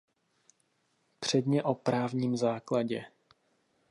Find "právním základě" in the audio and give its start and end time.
1.75-3.05